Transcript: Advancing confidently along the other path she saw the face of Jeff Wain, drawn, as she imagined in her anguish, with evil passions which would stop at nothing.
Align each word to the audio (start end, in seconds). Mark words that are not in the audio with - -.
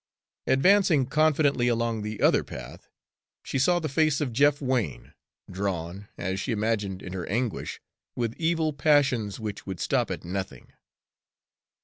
Advancing 0.47 1.05
confidently 1.05 1.67
along 1.67 2.01
the 2.01 2.23
other 2.23 2.43
path 2.43 2.89
she 3.43 3.59
saw 3.59 3.77
the 3.77 3.87
face 3.87 4.19
of 4.19 4.33
Jeff 4.33 4.59
Wain, 4.59 5.13
drawn, 5.47 6.07
as 6.17 6.39
she 6.39 6.51
imagined 6.51 7.03
in 7.03 7.13
her 7.13 7.27
anguish, 7.29 7.79
with 8.15 8.33
evil 8.37 8.73
passions 8.73 9.39
which 9.39 9.67
would 9.67 9.79
stop 9.79 10.09
at 10.09 10.25
nothing. 10.25 10.73